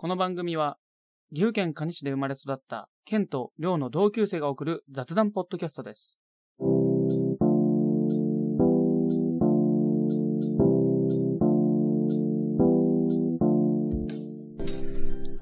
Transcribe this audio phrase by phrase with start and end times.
[0.00, 0.78] この番組は、
[1.28, 6.18] 岐阜県可児市で生まれ育った、県と寮の同級生が送る雑談ポッドキャストです。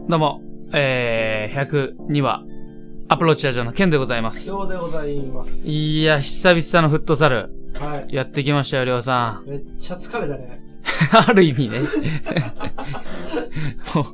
[0.08, 0.42] どうも、
[0.74, 2.44] えー、102話、
[3.06, 4.44] アプローチラジオの県でございます。
[4.44, 5.68] そうでございます。
[5.68, 7.48] いや、久々のフットサル、
[7.78, 8.12] はい。
[8.12, 9.48] やってきましたよ、りょうさん。
[9.48, 10.67] めっちゃ疲れたね。
[11.28, 11.78] ある意味ね。
[13.94, 14.04] もう、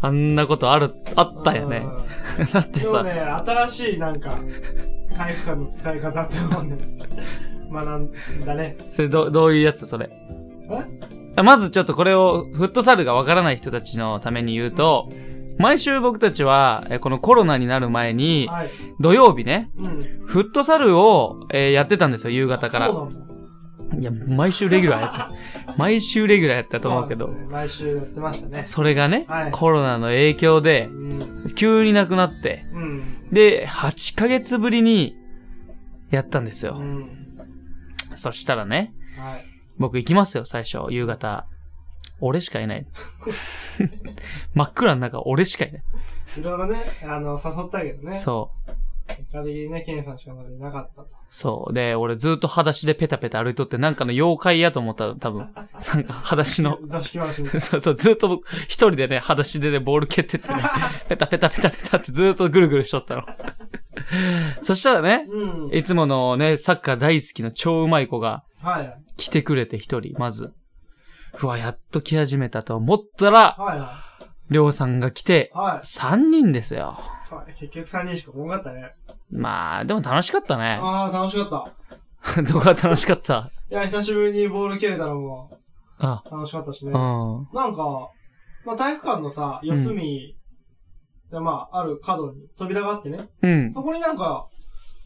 [0.00, 1.82] あんなことある、あったよね。
[2.38, 2.46] うん。
[2.52, 4.30] だってさ、ね、新しいなんか、
[5.16, 6.76] 体育館の使い方っていうのをね、
[7.72, 8.10] 学ん
[8.44, 8.76] だね。
[8.90, 9.86] それど、どういうやつ？
[9.86, 10.10] それ。
[10.70, 10.84] え？
[11.36, 15.08] あまずちょっとこれを、フットサルがわからない人たちのために言うと、
[15.58, 18.70] 毎週僕たちは、えこのコロナになる前に、はい。
[18.98, 19.98] 土曜日ね、うん。
[20.24, 22.92] フットサルを、えーやってたんですよ、夕方から。
[23.98, 25.74] いや、毎週レギュラーやった。
[25.76, 28.62] 毎週レギュラーやったと思うけどそ、なんですね毎週やってましたね。
[28.66, 31.54] それがね、はいコロナの影響でう、ん。
[31.54, 33.28] 急になくなって、うん。
[33.32, 35.16] で、8ヶ月ぶりに、
[36.10, 36.74] やったんですよ。
[36.76, 37.08] うん。
[38.14, 39.44] そしたらね、はい。
[39.78, 41.46] 僕行きますよ、最初、夕方。
[42.20, 42.86] 俺しかいない。
[44.54, 45.82] 真っ暗の中、俺しかいない。
[46.38, 48.14] いろいろね、あの、誘ったけどね。
[48.14, 48.70] そう。
[49.16, 51.08] 結果的にね、ケンさんしかまだいなかったと。
[51.28, 51.72] そう。
[51.72, 57.18] で、俺ずっと裸足でペタペタ歩いとって、なんかの妖怪やと思ったら多分、 なんか裸足の、座敷
[57.60, 60.54] そうそう、ずっと僕一人でね、裸足でね、ボール蹴ってってね、
[61.08, 63.24] ペタペタペタペタってずっとぐるぐるしとったの。
[64.62, 65.32] そしたらね、な。
[65.32, 65.74] うん。
[65.74, 68.94] いつものね、サッカー大好きの超うまい子がはい。
[69.16, 70.52] 来てくれて一人、まず。
[71.42, 74.09] うわ、やっと来始めたと思ったら、はいは
[74.50, 75.86] りょうさんが来てい。、はい。
[75.86, 76.98] 三人ですよ。
[77.28, 78.94] そう結局3人しか来なかったね。
[79.30, 80.78] まあ、でも楽しかったね。
[80.82, 81.50] ああ、楽しかっ
[82.34, 82.42] た。
[82.42, 83.50] どこが楽しかった？
[83.70, 85.50] いや、久しぶりにボール蹴れたのも
[85.98, 86.92] あ、楽しかったしね。
[86.92, 87.48] うん。
[87.54, 88.10] なんか、
[88.66, 90.36] まあ、体育館のさ、四隅
[91.30, 93.18] で、まあ、ある角に扉があってね。
[93.42, 93.72] うん。
[93.72, 94.48] そこになんか、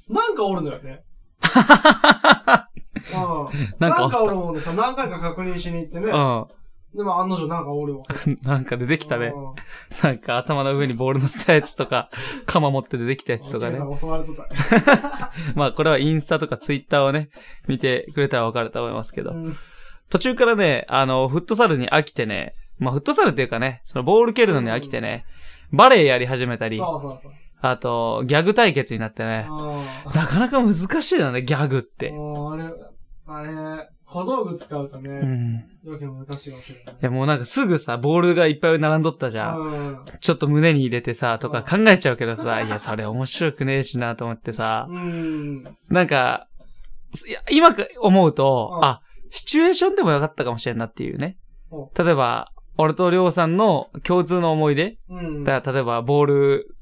[0.09, 1.05] なんかおるのよね。
[3.15, 3.75] うん。
[3.79, 6.07] なんかおるもんでさ、何回か確認しに行ってね。
[6.11, 6.47] うん。
[6.95, 8.05] でも案の定なんかおるわ。
[8.45, 9.33] なんか出てきたね。
[9.35, 9.55] うん。
[10.03, 12.09] なんか頭の上にボール乗せたやつとか、
[12.47, 14.49] 鎌持って出てきたやつとかね襲われとったね。
[15.57, 17.31] まあこれはインスタとかツイッターをね、
[17.67, 19.33] 見てくれたらわかると思いますけど。
[19.33, 19.57] うん。
[20.09, 25.25] 途中からね、あの、フットサルに飽きてね、まあフットサルっていうかね、そのボール蹴るのに飽きてね、
[25.73, 27.33] バレエやり始めたり、そうそうそう。
[27.61, 32.13] あと、ギャグ対決になってね、うなかなか難しいよね、ギャグって。
[32.13, 32.65] あれ、
[33.27, 35.65] あれ、小道具使うとうね、ん。
[35.85, 36.99] 余計難しいかもしれないい。
[37.01, 39.59] やもうなんかすぐさ、ボールがいっぱい並んどったじゃん。
[39.59, 39.99] うん。
[40.21, 45.65] ちょっと胸に入れてさ、とか考えちゃうけどさ、 いや、それ面白くねえしなと思ってさ、うん。
[45.89, 46.49] なんか、
[47.29, 49.01] いや今か思うと、うんあ、
[49.31, 51.39] シチュエーションでもよかったかもしれんなっていうね
[51.71, 51.91] お。
[51.97, 55.45] 例えば、俺とりょうさんの共通の思い出うん。
[55.45, 56.77] だから例えば、ボール、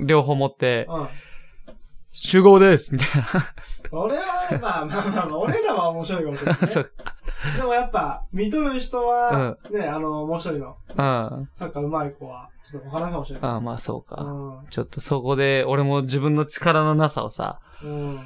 [0.00, 1.08] 両方持って、うん。
[2.12, 3.24] 集合ですみたい
[3.90, 6.66] 俺は、まあまあまあまあ、俺らは面白いかもしれない、な。
[6.66, 6.72] ね。
[6.72, 6.92] そう。
[7.56, 11.00] でもやっぱ、見とる人は、ね、あの、もう一人の、うん。
[11.00, 13.50] あサッカー上手い子は、ちょっとわからんかもしれない。
[13.50, 14.22] あ、まあそうか。
[14.22, 17.86] うちょっとそこで、俺も自分の力のなさをさ、ん。
[17.86, 18.20] うん。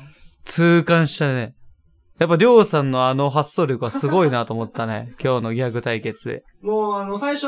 [0.44, 1.54] 痛感したね。
[2.18, 5.14] やっぱ、りょうさんのあの発想力はすごいなと思ったね。
[5.22, 6.42] 今日のギャグ対決で。
[6.62, 7.46] もう、あの、最初、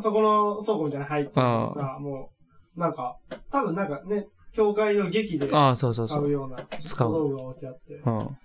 [0.00, 2.30] そこの倉庫みたいなの入ってさ、も
[2.76, 3.16] う、なんか、
[3.50, 6.22] 多分なんかね、教会の劇でああ、そうそうそう。
[6.22, 8.18] 使うような、使う小道具が置いてあって、うん。
[8.18, 8.36] う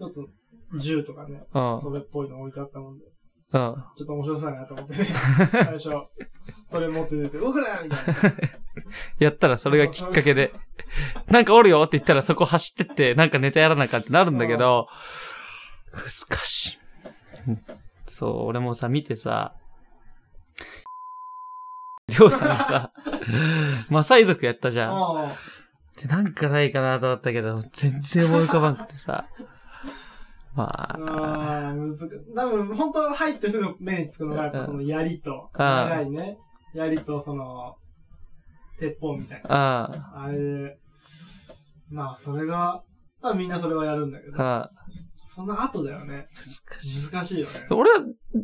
[0.00, 0.28] ょっと、
[0.78, 1.80] 銃とかね、うん。
[1.80, 3.84] それっぽいの置いてあったもんで、うん。
[3.96, 5.04] ちょっと面白そうやなと思ってね、
[5.50, 5.90] 最初、
[6.70, 8.14] それ持って出て、動くなみたいな。
[9.18, 10.52] やったらそれがきっかけで、
[11.26, 14.88] なんかおるよって言ったらそこ走ってって、なんかネタやらなかってなるんだけど、
[15.92, 16.78] 難しい。
[17.48, 17.58] うん
[18.18, 19.54] そう、俺もさ、見てさ、
[22.08, 22.92] りょうさんがさ、
[23.90, 24.92] マサイ族やったじゃん。
[24.92, 25.32] あ
[26.00, 29.28] で、なんかないかなと思ったけど、全然思い浮かばんくてさ。
[30.54, 36.38] まあ、あ、ああ、むずく、多分、本当入ってすぐ目につくのが、やっぱその槍と、あ長いね、
[36.74, 37.76] 槍とその、
[38.78, 39.46] 鉄砲みたいな。
[39.48, 40.28] ああ。
[40.28, 40.78] れで、
[41.90, 42.82] まあ、それが、
[43.22, 44.70] 多分みんなそれはやるんだけあ、ど、ああ、
[45.38, 46.26] その後だよね。
[46.34, 47.12] 難しい。
[47.12, 47.52] 難しいよね。
[47.70, 47.90] 俺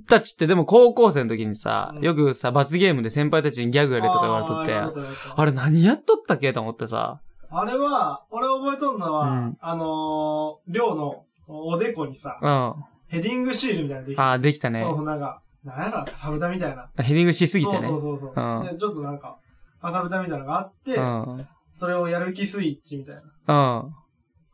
[0.07, 7.21] たちってでも高校生の時にさ、うんよくさ、罰ゲームで先輩たちにギャグやれとか言われとって、あーやあったやったれ何やっとったっけと思ってさ、
[7.51, 12.49] あれは、俺覚えとんのは、うんあのー、寮のおでこにさ、うん。
[12.49, 12.77] あ
[13.09, 14.95] ヘディングシールみたいなのできてあ、できたねそう。
[14.95, 16.91] そう、なんか、なんやろ、かさぶたみたいな。
[17.03, 17.81] ヘディングしすぎてね。
[17.81, 19.39] そうそうそうそう、うんで、ちょっとなんか、
[19.81, 21.49] かさぶたみたいなのがあって、うん。
[21.75, 23.93] それをやる気スイッチみたいなう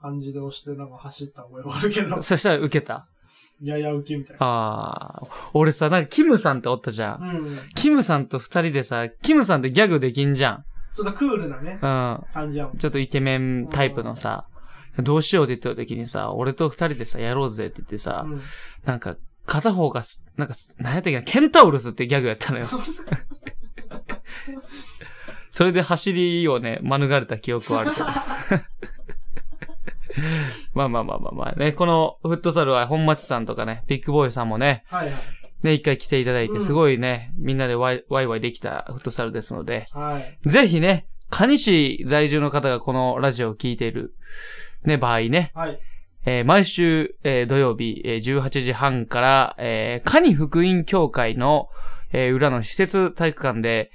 [0.00, 2.22] 感じで押して、なんか走った覚えはあるけどん。
[2.24, 3.06] そしたら受けた？
[3.62, 4.46] やや受けみたいな。
[4.46, 5.28] ああ。
[5.52, 7.22] 俺さ、なんかキムさんっておったじゃん。
[7.22, 7.58] うん。
[7.74, 10.64] キムさんと二人でさ、キムさんってギャグできんじゃん。
[10.90, 11.78] ちょっとクールなね、うん。
[12.32, 12.78] 感じやもん。
[12.78, 14.46] ちょっとイケメンタイプのさ、
[14.98, 18.40] どうしようって言った時にさ、俺と二人でさ、やろうぜって言ってさ、うん。
[18.84, 19.16] なんか、
[19.46, 22.64] 片方がす、なんか、何やったっけな、ケンタウルスってギャグやったのよ。
[25.50, 28.06] それで走りをね、免れた記憶はあるけど。
[30.74, 35.16] まあまあまあまあまあね、このフットサルは本町さんとかね、ビッグボーイさんもね、はいはい。
[35.62, 40.48] ね、一回来ていただいて、うんすごいね、みんなでワイワイワイできたフットサルですので、はい。
[40.48, 44.14] ぜひね、蟹市在住の方がこのラジオを聞いている、
[44.84, 45.78] ね、場合ね、はい。
[46.26, 51.68] えー毎週、えー土曜日、えー18時半から、えー、カニ福音協会の、
[52.12, 53.90] えー裏の施設体育館で、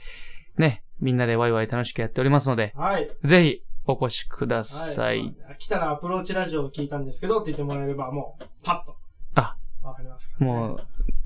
[0.57, 3.09] ね、みんなでワイワイ楽しくやっておりますので、はい。
[3.23, 5.19] ぜひお越しください。
[5.19, 8.97] はい来たらアプローチラジオを聞いたんですけどって言ってもらえればもう、パッと。
[9.35, 10.79] あ、わかりますか、ね、もう、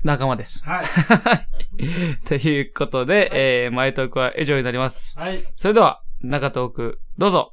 [0.04, 0.64] 仲間です。
[0.64, 0.86] はい。
[2.26, 5.18] ということで、えー、前トークは以上になります。
[5.18, 5.44] はい。
[5.56, 7.52] それでは、中トーク、どうぞ。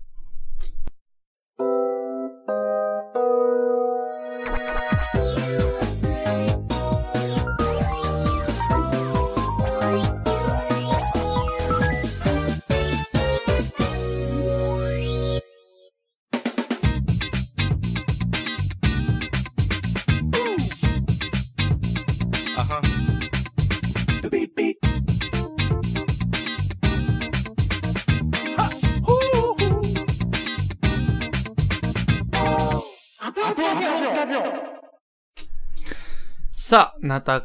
[36.69, 37.39] さあ、中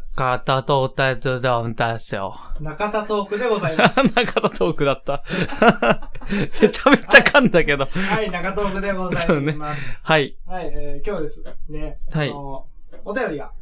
[0.45, 2.35] 田トータルダウンですよ。
[2.61, 4.03] 中田トークでございます。
[4.17, 5.23] 中田トークだった。
[6.61, 7.87] めちゃめちゃ噛んだけど。
[7.87, 10.01] はい、中トークでござ そうねいます。
[10.03, 10.37] はい。
[10.45, 11.99] はい、えー、今日ですね。
[12.11, 12.67] はいお
[13.15, 13.53] 便りが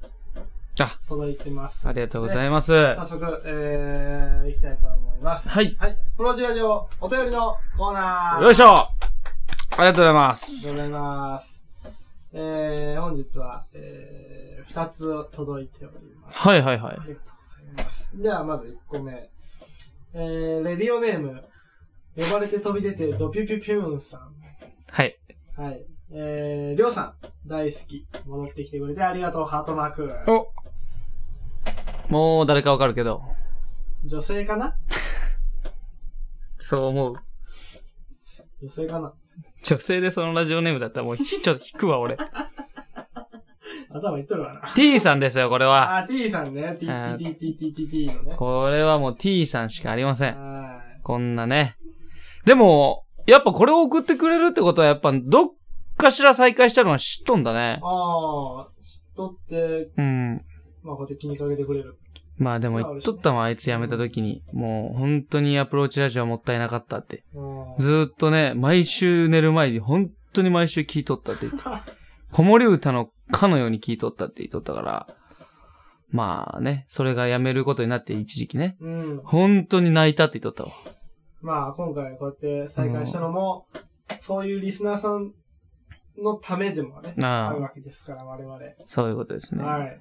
[0.80, 1.86] あ、届いてます。
[1.86, 2.94] ありがとうございます。
[2.96, 5.46] 早速、えー、行きたいと思います。
[5.50, 5.76] はい。
[5.78, 5.98] はい。
[6.16, 8.44] プロジラジオ、お便りのコーナー。
[8.44, 8.88] よいしょあ
[9.76, 10.72] りがとうございまありがとうす。
[10.72, 11.60] ございます。
[12.32, 14.29] えー、本日は、えー、
[14.68, 16.38] 二つ届いております。
[16.38, 17.04] はいはいはいあ。
[17.06, 17.34] りがとう
[17.74, 18.22] ございます。
[18.22, 19.30] では、まず1個目。
[20.12, 21.44] えー、レディオネーム、
[22.16, 24.34] 呼ばれて飛び出てドピュピュピューンさん。
[24.90, 25.18] はい。
[25.56, 25.84] はい。
[26.12, 27.14] えー、りょうさん、
[27.46, 28.06] 大好き。
[28.26, 30.12] 戻ってきてくれてありがとう、ハートマーク。
[30.26, 30.52] お
[32.12, 33.22] もう誰かわかるけど。
[34.04, 34.74] 女性かな？
[36.58, 37.14] そう思う。
[38.60, 39.12] 女性かな？
[39.62, 42.16] 女性でそのラジオネームだったらもうちょっと引くわ、俺。
[43.92, 44.60] 頭いっとるわな。
[44.74, 45.98] T さんですよ、これは。
[45.98, 46.76] あ、T さんね。
[46.78, 48.34] T、T、T、T、T、T のね。
[48.36, 50.36] これはもう T さんしかありません。
[50.36, 51.76] はこんなね。
[52.44, 55.48] でも、やっぱこれを送ってくれるってことはやっぱどっ
[55.96, 57.84] かしら再開したのは知っとんだねい。。
[57.84, 60.44] ああ、知っとって、うん。
[60.82, 61.98] まあ、こうやって気にかけてくれる。
[62.40, 64.42] まあでも言っとったもん、あいつ辞めた時に。
[64.52, 67.22] もう本当にアプローチラジオはもったいなかったって。
[67.34, 71.68] うんずーっとね、毎週寝る前に本当に毎週聞いとったって言って。
[72.32, 75.06] 子守歌のかのように聞いとったって言っとったから。
[76.10, 78.76] まあね、それが辞めることになって一時期ね。
[78.80, 79.20] うん。
[79.24, 80.76] 本当に泣いたって言っとったわ。
[81.40, 83.66] まあ、今回こうやって再開したのも、
[84.22, 85.32] そういうリスナーさん
[86.18, 88.58] のためでもね、あるわけですから、我々。
[88.86, 89.62] そういうことですね。
[89.64, 90.00] はい。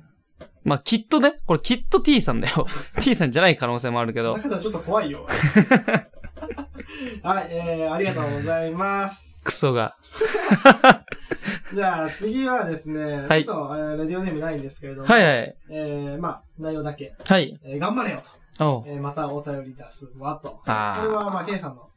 [0.63, 2.65] まあきっとね、これきっと T さんだよ。
[3.01, 4.35] T さんじゃない可能性もあるけど。
[4.37, 5.25] 中田ちょっと怖いよ。
[7.23, 9.39] はい、えー、ありがとうございます。
[9.43, 9.95] クソが。
[11.73, 15.55] じゃあ、次はですね、はいちょっと、えーレディオネームないんですけれども、はいはい。
[15.69, 17.59] えー、まあ、内容だけ、はい。
[17.63, 18.21] えー頑張れよ
[18.57, 20.49] と、えー、またお便り出すわと。
[20.49, 21.89] こあーれは、まあ、ケンさんの、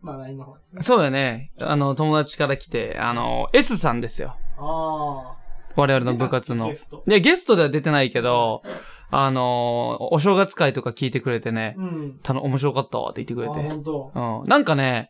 [0.00, 0.56] まあ、LINE の方。
[0.80, 1.52] そうだね。
[1.60, 4.36] あの、友達から来て、あの、S さんですよ。
[4.58, 5.34] あ
[5.76, 6.12] 我々あ。
[6.12, 6.76] の部活のゲ。
[6.76, 7.02] スト。
[7.06, 8.62] で、ゲストでは出てないけど、
[9.10, 12.18] あの、お正月会とか聞いてくれてね、うん。
[12.22, 13.68] たの、面白かったわって言ってくあ、れて。
[13.70, 14.42] 本当。
[14.42, 14.48] うん。
[14.48, 15.08] なんかね、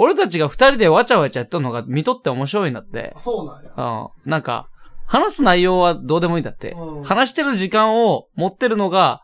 [0.00, 3.20] 俺たちが二人でわちゃわちゃやっとんのが見とって面白いんだってあ。
[3.20, 3.72] そうなんや。
[3.76, 4.30] うん。
[4.30, 4.68] なんか、
[5.06, 6.70] 話す内容はどうでもいいんだって。
[6.70, 9.22] うん話してる時間を持ってるのが、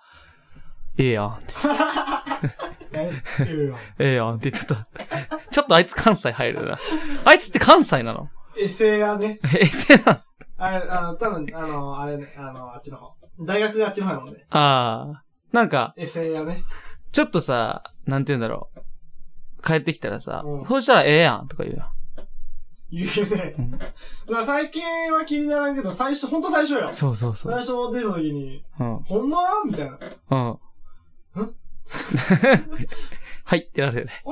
[0.98, 1.54] ええやんって。
[2.92, 3.12] え、
[3.44, 4.82] いやいやええやんって言ってた。
[5.48, 6.76] ちょっとあいつ関西入るな。
[7.24, 8.28] あいつって関西なの？
[8.58, 9.38] エセやね。
[9.56, 10.22] え、せな。
[10.58, 13.14] あれ、あの、多分、あの、あれね、あの、あっちの方。
[13.40, 14.44] 大学があっちの方やもんね。
[14.50, 15.22] ああ。
[15.52, 16.64] なんか、エセやね。
[17.12, 18.83] ちょっとさ、なんて言うんだろう。
[19.64, 21.90] 帰ってきたらさ、うんそうしたらええやんとか言うよ。
[22.90, 23.54] 言うね。
[23.58, 23.70] うん
[24.32, 26.88] まあ最近は気にならんけど、最初、ほんと最初よ。
[26.92, 27.52] そうそうそう。
[27.52, 28.98] 最初出た時に、うん。
[29.00, 29.98] ほんまみたいな。
[30.30, 30.58] うん。
[33.44, 34.22] はいってなるよね。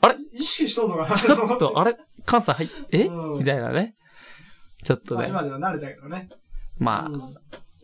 [0.00, 0.16] あれ？
[0.32, 1.16] 意識しとんのかな？
[1.16, 1.96] ちょっと、 あれ？
[2.24, 3.06] 関西入っ、え？
[3.06, 3.94] うんみたいなね。
[4.84, 5.28] ちょっとね。
[5.28, 6.28] まあ今では慣れたけどね。
[6.78, 7.22] まあ、うん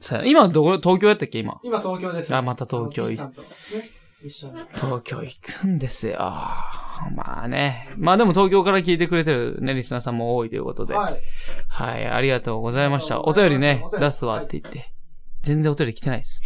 [0.02, 1.38] さ今どこ、東京やったっけ？
[1.40, 1.60] 今。
[1.62, 2.34] 今東京です。
[2.34, 3.48] あまた東京あの金さんとね。
[4.22, 6.18] 東京行くんですよ。
[6.18, 7.88] まあね。
[7.96, 10.94] まあでも東京から聞いてくれてるね、リスナーさんも多いということで。
[10.94, 11.20] はい。
[11.68, 12.06] はい。
[12.06, 13.22] ありがとうございました。
[13.22, 14.92] お便りね出すわって言って。
[15.42, 16.42] 全然お便り来てないです。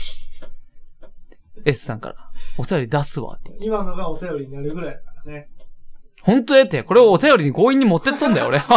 [1.65, 2.17] S さんから。
[2.59, 3.57] お便り出すわって。
[3.61, 5.49] 今のがお便りになるぐらいだからね。
[6.23, 6.85] 本当やって。
[6.85, 8.61] これをお便りに強引に持ってっとんだよ、俺。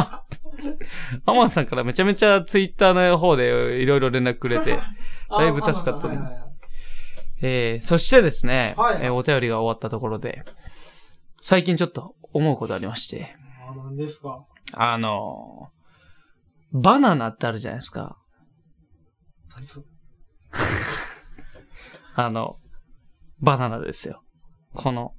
[1.25, 4.79] アマンさんからめちゃめちゃツイッターの方でいろいろ連絡くれて。
[5.29, 6.07] あだいぶ助かった
[7.41, 10.43] えー、そしてですね、はいえーお便りが終わったところで、
[11.41, 13.35] 最近ちょっと思うことありまして、
[13.69, 14.45] あ、何ですか？
[14.73, 15.77] あのー
[16.73, 18.17] バナナってあるじゃないですか。
[19.55, 19.85] 何それ？
[22.15, 22.57] あの、
[23.39, 24.21] バナナですよ。
[24.73, 25.13] この、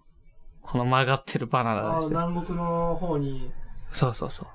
[0.60, 2.18] この曲がってるバナナあですよ。
[2.28, 3.50] 南国の方に、
[3.92, 4.48] そうそうそう。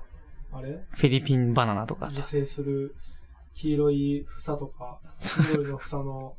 [0.56, 0.84] あれ？
[0.90, 2.28] フィリピンバナナとか自さ。
[2.30, 2.94] 生する
[3.54, 5.00] 黄色い房とか、
[5.52, 6.36] 緑の房の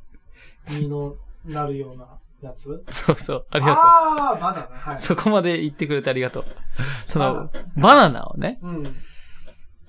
[0.68, 2.06] 実のなるような
[2.42, 2.84] やつ？
[2.92, 3.46] そうそう。
[3.52, 3.84] ありがとう。
[3.84, 4.68] ああー、バナナ。
[4.78, 5.00] はい。
[5.00, 6.46] そこまで言ってくれてありがとう。
[7.06, 8.84] そバの、バナナをね、うん。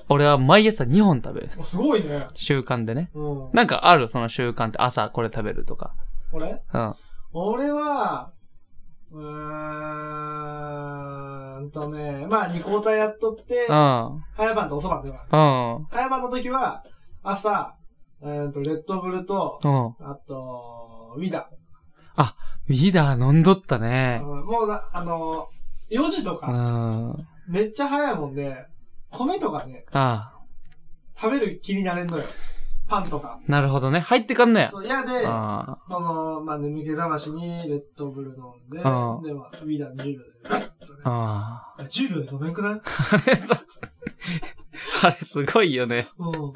[0.08, 1.50] 俺は毎朝2本食べる。
[1.58, 2.26] おすごいね。
[2.34, 3.10] 習慣でね。
[3.14, 3.50] うん。
[3.52, 5.94] なんかあるその習慣って朝これ食べるとか。
[6.32, 6.62] 俺？
[6.72, 6.94] うん。
[7.32, 8.30] 俺は、
[9.12, 9.22] うー
[11.60, 14.24] んとね、まあ、二交代やっとって、うん。
[14.36, 15.24] 早番と遅番とか。
[15.30, 15.36] う
[15.82, 15.86] ん。
[15.90, 16.82] 早番の時は、
[17.22, 17.74] 朝、
[18.22, 20.06] えーと、レッドブルと、うん。
[20.06, 21.48] あと、ウィダ。
[22.68, 24.20] ウィダー飲んどったね。
[24.24, 25.48] うんもうな、あの、
[25.90, 27.26] 4時とうか、ん。
[27.48, 28.56] めっちゃ早いもんで、
[29.10, 30.38] 米とかね、ああ。
[31.14, 32.24] 食べる気になれんのよ。
[32.88, 33.40] パンとか。
[33.46, 34.00] なるほどね。
[34.00, 34.70] 入ってかんのや。
[34.70, 40.16] そう、嫌で、あその、まあ、眠気覚ましにレッドブル飲んで、で、うんまあ、ウィダー10秒で、ね
[41.04, 41.74] あ。
[41.78, 42.72] あ10秒で飲めんくない？
[42.74, 42.82] あ。
[43.12, 43.60] あれさ、
[45.02, 46.08] あれすごいよね。
[46.18, 46.52] うん。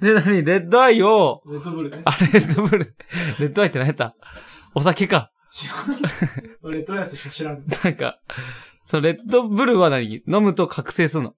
[0.00, 2.02] で、なに、レッドアイを、レッドブルね。
[2.04, 2.94] あ、レッドブル、
[3.40, 4.14] レッドアイって何やった？
[4.74, 5.30] お酒か。
[5.50, 5.76] 知らん。
[6.62, 7.64] 俺、レッドライスしか知らん。
[7.84, 8.20] なんか、
[8.84, 10.22] そのレッドブルは何？
[10.26, 11.34] 飲むと覚醒するの？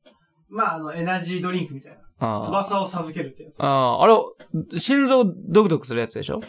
[0.48, 1.98] まあ、あの、エナジードリンクみたいな。
[2.26, 2.44] ああ。
[2.46, 3.60] 翼を授けるってやつ。
[3.60, 4.14] ああ、あれ、
[4.78, 6.40] 心臓ドクドクするやつでしょ？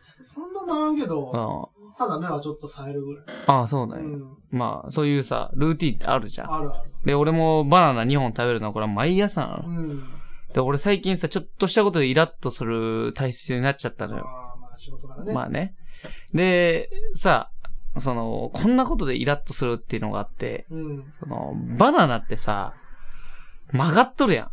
[0.00, 3.24] そんなならんけど、あただ目はちょっと冴えるぐらい。
[3.46, 3.52] あ。
[3.52, 4.04] ああ、そうだよ。
[4.04, 4.36] うん。
[4.50, 6.52] まあ、そういうさ、ルーティンってあるじゃん。
[6.52, 6.90] あるある。
[7.04, 9.68] で、俺もバナナ2本食べるのはこれは毎朝なの。
[9.68, 10.04] うん。
[10.52, 14.26] で、俺最近さ、ちょっとしたことでイラッとする体質になっちゃったのよ。
[14.26, 15.32] ああ、まあ仕事からね。
[15.32, 15.74] まあね。
[16.34, 17.50] で、さ、
[17.98, 21.12] その、こんなことでイラッとするっていうのがあって、うん。
[21.20, 22.74] その、バナナってさ、
[23.72, 24.50] 曲がっとるやん。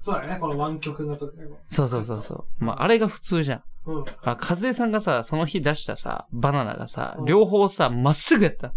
[0.00, 1.46] そうだよね、この湾曲になった時ね。
[1.68, 2.64] そうそうそうそう。
[2.64, 3.62] まあ、あれが普通じゃん。
[3.86, 4.04] うん。
[4.22, 8.72] あ、和江さんがさ、その日出したさ、バナナがさう、ん両方さ、まっすぐやった。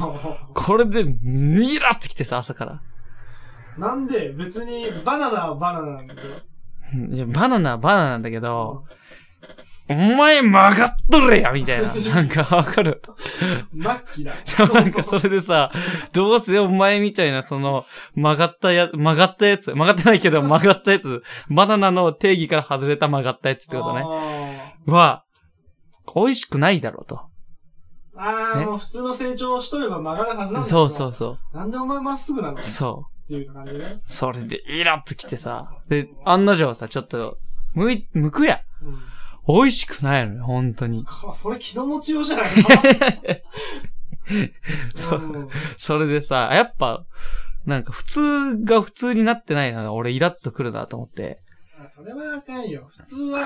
[0.54, 2.82] これで、ミラってきてさ、朝から。
[3.78, 6.28] なんで、別に、バナナはバナナなんだけど。
[6.94, 8.84] うんいや、バナナはバナナなんだけど、
[9.90, 11.88] お前曲がっとるやみたいな。
[12.14, 13.00] なんかわかる。
[13.72, 14.34] 末期だ。
[14.74, 15.70] なんかそれでさ、
[16.12, 24.00] どうせお前みたいなその曲がったや、曲がったやつ、曲がってないけど 曲がったやつ、バナナの定義から外れた曲がったやつってことね。
[24.00, 24.74] ね。
[24.86, 25.24] は、
[26.14, 27.16] 美味しくないだろうと。
[27.16, 27.22] ね
[28.16, 32.54] あーあー、もう普通の成長をしとれば曲がるはずなんだそうそうそなんでお前まっすぐなの？
[32.54, 32.60] っう。
[32.62, 33.28] そう。
[33.28, 33.84] ていう感じでね。
[34.06, 35.70] それでイラッときてさ。
[35.88, 37.38] で、案の定さ、ちょっと、
[37.74, 38.60] むい、むくや。
[38.82, 38.98] うん。
[39.48, 41.04] 美味しくないのよ、本当に。
[41.04, 42.64] かそれ気の持ちようじゃないの
[44.94, 45.18] そ
[45.78, 47.06] それでさ、やっぱ、
[47.64, 51.40] なんか普通が普通になってないのが俺イラッとくるなと思って。
[51.82, 52.88] あそれはあかんよ。
[52.90, 53.44] 普通は、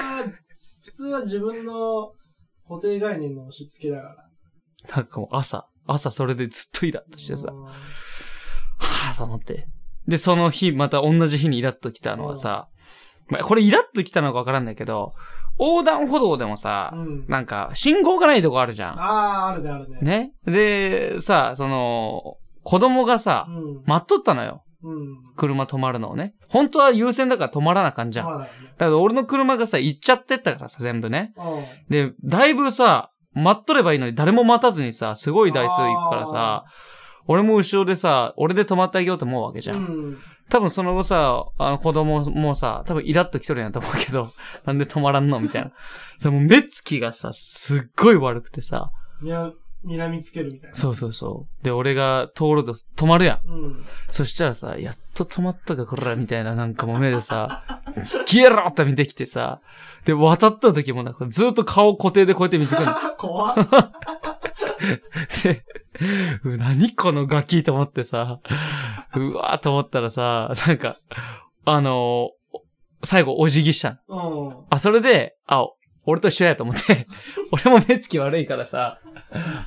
[0.85, 2.13] 普通は自分の
[2.69, 4.09] 固定概念の押し付けだか
[4.89, 4.97] ら。
[4.97, 9.69] なんかもう朝、朝それでずっとイラッとしてさ、うんはぁ、と思って。
[10.09, 12.69] で、その日、また同じ日にイラッと来たのはさ、
[13.29, 15.15] まあ、これイラッと来たのかわからんないけど、
[15.59, 17.25] 横断歩道でもさう、ん。
[17.29, 19.01] なんか、信号がないとこあるじゃん。
[19.01, 19.99] ああ、あるね、あるね。
[20.01, 23.83] ねで、さ、その、子供がさう、ん。
[23.87, 24.65] 待っとったのよ。
[24.83, 25.23] うん。
[25.37, 26.35] 車止まるのをね。
[26.49, 28.39] 本当は優先だから止まらなあかんじゃん。
[28.39, 28.49] だ。
[28.79, 31.33] けど俺の車がさ、行っちゃってったからさ、全部ね。
[31.37, 31.65] うん。
[31.89, 36.65] で、だいぶさ、待っとればいいのに誰も待たずにさ、すごい台数行くからさ、
[37.27, 40.19] 俺も後ろでさ、俺で止まってあげようと思うわけじゃん。
[40.45, 40.51] うん。
[40.51, 44.33] 多分その後さ、あの子供もさ、多分イラッと来とるんやと思うけど、
[44.65, 45.73] なんで止まらんのみたいな。
[46.19, 48.91] それもう目つきがさ、すっごい悪くてさ、
[49.23, 49.53] にら、
[49.85, 50.77] 睨みつけるみたいな。
[50.77, 51.65] そうそうそう。
[51.65, 53.49] で、俺が通ると止まるやん。
[53.49, 53.87] うん。
[54.09, 57.65] そしたらさ、やっと止まったか、こら、みたいな、なんかもう目でさ、
[58.27, 59.61] 消えろって見てきてさ、
[60.05, 62.95] で、渡った時もなんかずっと顔固定でこうやって見てくるの。
[63.19, 63.57] 怖っ。
[66.45, 68.41] 何このガキと思ってさ、
[69.15, 70.97] うわーと思ったらさ、なんか、
[71.65, 72.31] あの
[73.05, 74.49] 最後お辞儀したの。
[74.49, 74.67] うん。
[74.71, 75.67] あ、それで、あ、
[76.05, 77.07] 俺と一緒やと思って、
[77.53, 79.01] 俺も目つき悪いからさ、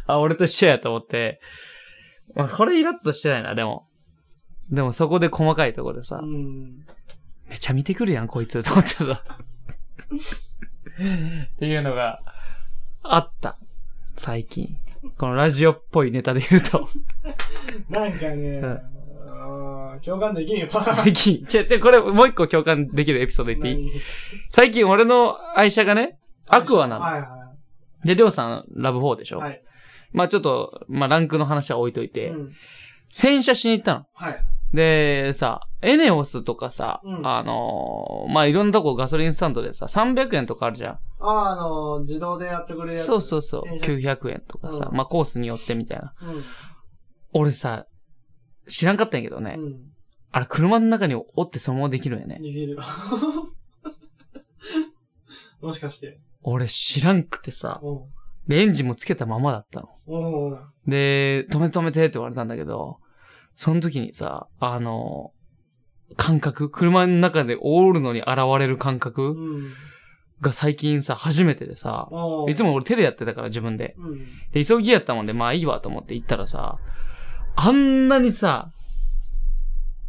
[0.06, 1.40] あ、俺と一緒やと思って、
[2.34, 3.88] まあ、これイラッとしてないな、でも。
[4.70, 6.86] でもそこで細かいところでさ、うん。
[7.48, 9.06] めちゃ見てくるやん、こいつ、と思ってさ。
[10.96, 12.22] っていうのが
[13.04, 13.58] あった。
[14.16, 14.78] 最近。
[15.18, 16.88] このラジオっぽいネタで言うと。
[17.90, 18.82] なんかね、うん
[19.28, 20.68] あー共感できんよ。
[20.70, 23.76] 最近、ちょ、ちょ、これもう一個共感できるエピソード言っていい？
[23.76, 23.92] 何？
[24.50, 27.02] 最近俺の愛車がね、アクアなの。
[27.02, 27.54] はいは
[28.04, 29.42] で、りょうさんラブ4でしょ、い。
[29.42, 29.64] はい。
[30.12, 32.54] まあちょっと、まあランクの話は置いといて、うん。
[33.12, 34.06] 洗車しに行ったの。
[34.14, 34.40] はい。
[34.76, 40.94] で、さ、エネオスとかさ、うんあのーまあいろんなとこガソリンスタンドでさ、300円とかあるじゃん。
[40.94, 43.06] ああ、あの、自動でやってくれるやつ。
[43.06, 43.62] そうそうそう。
[43.82, 46.14] 洗車900円とかさ、うんまあコースによってみたいな。
[46.22, 46.44] うん。
[47.34, 47.88] 俺さ、
[48.68, 49.56] 知らんかったんやけどね。
[49.58, 49.82] うん。
[50.32, 52.40] あれ車の中に折ってそのままできるんやね。
[52.42, 52.78] 逃げる。
[55.62, 56.20] もしかして。
[56.44, 57.82] 俺知らんくてさ。
[58.48, 59.88] で、エンジンもつけたままだったの。
[60.86, 63.00] で、止めて止めてって言われたんだけど、
[63.56, 65.32] その時にさ、あの、
[66.18, 69.72] 感覚車の中で折るのに現れる感う覚ん。
[70.42, 72.10] が最近さ、初めてでさ、
[72.50, 73.96] いつも俺手でやってたから自分で。
[73.98, 74.26] うん。
[74.52, 76.78] で、急ぎやったもんで、まあいいわと思って行ったらさ、
[77.56, 78.70] あんなにさ、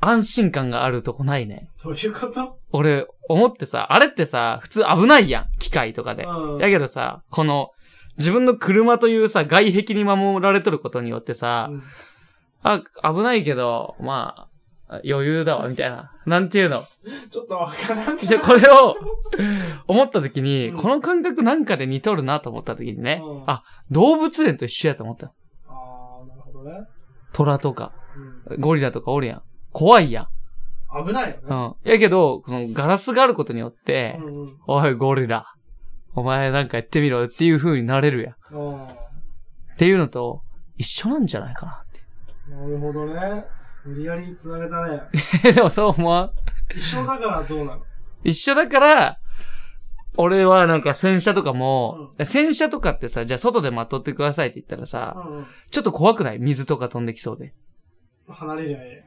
[0.01, 1.71] 安心感があるとこないね。
[1.83, 2.59] どういうこと？
[2.73, 5.47] 俺、思ってさ、あれってさ、普通危ないやん。
[5.59, 6.25] 機械とかで。
[6.25, 6.59] うん。
[6.59, 7.71] やけどさ、この、
[8.19, 11.83] 自分の車というさ、外壁に守られとることによってさ、うん
[12.63, 14.49] あ、危ないけど、ま
[14.89, 16.13] あ、余裕だわ、 みたいな。
[16.27, 16.81] なんていうの？
[17.31, 18.19] ちょっとわからん。
[18.19, 18.97] じゃ、これを、
[19.87, 25.27] 思った時に、うんこの感覚なんかで似とるなと思った時にね、うんあ、動物園と一緒やと思った。
[25.27, 25.31] あ
[25.69, 26.87] あ、なるほどね。
[27.33, 27.93] 虎とか、
[28.49, 28.61] うん。
[28.61, 29.43] ゴリラとかおるやん。
[29.73, 30.27] 怖いやん。
[31.07, 31.43] 危ないよね。
[31.49, 31.75] うん。
[31.85, 34.59] やけど、そのガラスがあることによって、うんうん。
[34.67, 35.47] おい、ゴリラ。
[36.15, 38.35] お前なんかやってみろっていう風になれるやん。
[38.57, 38.87] あ
[39.75, 40.43] っていうのと、
[40.79, 41.85] 一緒なんじゃないかな
[42.49, 43.45] なるほどね。
[43.85, 45.01] 無理やり繋げたね。
[45.55, 46.31] でもそう思わん
[46.77, 47.83] 一緒だからどうなの？
[48.25, 49.19] 一緒だから、
[50.17, 55.47] 俺はなんか洗車とかも、洗車とかってさ、じゃあ外で待っとってくださいって言ったらさ、うんうん。
[55.71, 56.39] ちょっと怖くない？
[56.39, 57.55] 水とか飛んできそうで。
[58.29, 59.05] 離れりゃえ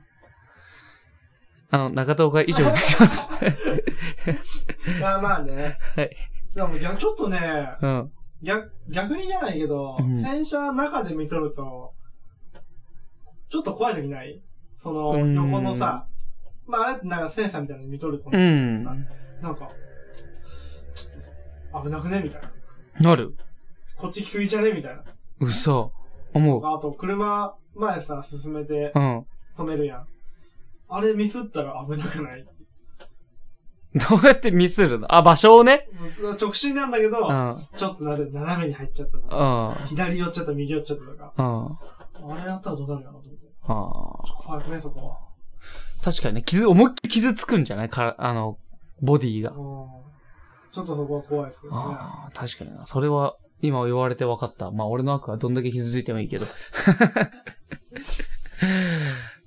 [1.71, 3.31] あの、中東が以上になります。
[3.41, 3.55] え。
[5.01, 5.77] まあまあね。
[5.95, 6.15] はい。
[6.55, 7.39] でも逆、ちょっとね、
[7.81, 8.11] うん。
[8.41, 11.93] 逆、逆にじゃないけど、うん洗車中で見とると、
[13.49, 14.41] ちょっと怖い時ない？
[14.77, 16.07] その、うん横のさ、
[16.67, 19.07] まああれってなんかセンサーみたいなの見とると思ううんだけどさ、ん。
[19.41, 19.67] なんか、
[20.95, 22.21] ちょっと危なくね？
[22.21, 23.09] みたいな。
[23.11, 23.35] なる
[23.97, 24.71] こっち来すぎじゃね？
[24.71, 25.03] みたいな。
[25.39, 25.91] 嘘。
[26.33, 26.65] 思う。
[26.65, 29.25] あと、車前さ、進めてうん。
[29.57, 30.07] 止めるやん。
[30.89, 32.45] あれミスったら危なくない？
[33.95, 35.13] どうやってミスるの？
[35.13, 35.89] あ、場所をね？
[36.39, 37.49] 直進なんだけど、うん。
[37.49, 37.57] うん。
[37.75, 39.87] ちょっとなで斜めに入っちゃったとか、うん。
[39.87, 41.79] 左寄っちゃった、右寄っちゃったとか、あ
[42.31, 43.31] あれやったらどうなるかなと思
[43.73, 44.33] って。
[44.33, 44.37] あ。
[44.47, 45.17] 怖くね、そこは。
[46.03, 47.89] 確かにね、傷、思いっきり傷つくんじゃない？
[47.89, 48.57] か、あの、
[49.01, 49.51] ボディが。
[49.51, 49.57] うん
[50.71, 51.79] ちょっとそこは怖いですけどね。
[51.97, 52.85] ああ、確かにな。
[52.85, 54.69] それは、今言われて分かった。
[54.69, 56.45] まあ、俺の悪はどんだけ傷ついてもいいけど。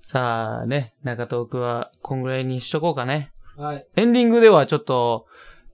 [0.04, 3.30] さあね、中東区は、こんぐらいにしとこうかね。
[3.56, 3.86] はい。
[3.94, 5.26] エンディングではちょっと、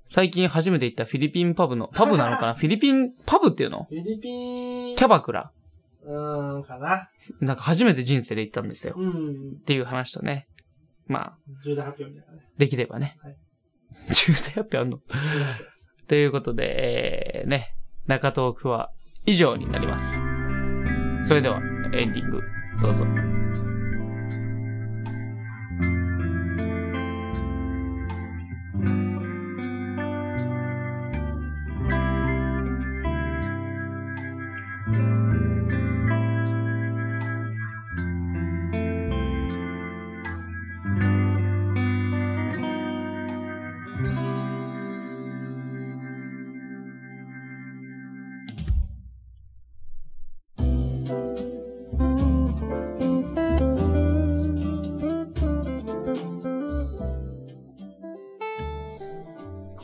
[0.06, 2.52] 最近初めて行ったフィリピンパブの、パブなのかな？
[2.54, 3.84] フィリピンパブっていうの？
[3.88, 5.50] フィリピン、キャバクラ。
[6.09, 7.09] うーん、かな。
[7.40, 8.94] なんか初めて人生で行ったんですよ。
[8.97, 9.59] うん。
[9.61, 10.49] っていう話とね。
[11.07, 12.49] まあ、重大発表みたいなね。
[12.59, 13.16] できればね。
[13.23, 13.37] はい
[14.11, 15.01] 重大発表あんの？
[16.07, 17.75] ということで、えー、ね、
[18.07, 18.90] 中東区は
[19.27, 20.25] 以上になります。
[21.25, 21.61] それでは、
[21.94, 22.40] エンディング、
[22.81, 23.05] どうぞ。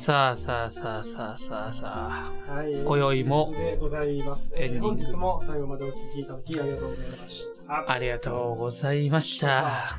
[0.04, 2.52] さあさあさあさあさあさあ。
[2.52, 2.74] はい。
[2.74, 4.52] 今宵もでございます。
[4.54, 7.90] エンディング本日も最後までお聞きいただきありがとうございました。
[7.90, 9.98] ありがとうございました。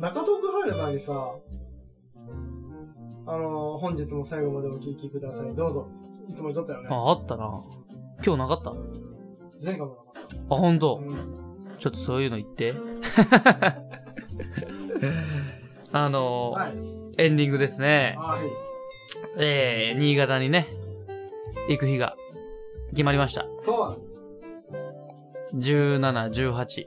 [0.00, 1.34] 中東区入る前にさ、
[3.26, 5.54] あの、本日も最後までお聞きください。
[5.54, 5.86] どうぞ。
[6.26, 6.88] いつも言っとったよね。
[6.90, 7.62] あ、あったな。
[8.24, 8.70] 今日なかった？
[8.70, 8.74] あ、
[9.62, 10.14] 前回もなかっ
[10.48, 10.56] た。
[10.56, 11.02] ほんと。
[11.06, 11.36] うん
[11.78, 12.72] ちょっとそういうの言って。
[15.92, 16.72] あの、はい。
[17.18, 18.16] エンディングですね。
[18.18, 18.69] はい。
[19.38, 20.66] えー、新潟にね、
[21.68, 22.16] 行く日が
[22.90, 23.46] 決まりました。
[23.62, 24.24] そうなんです。
[25.54, 26.86] 17、18。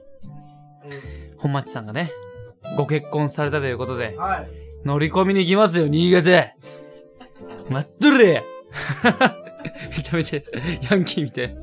[1.38, 2.12] 本町さんがね、
[2.78, 4.50] ご結婚されたということでうん、はい。
[4.86, 6.54] 乗り込みに行きますよ、新潟
[7.70, 8.44] 待っとれや
[9.90, 10.42] めちゃめちゃ
[10.92, 11.56] ヤンキーみたい。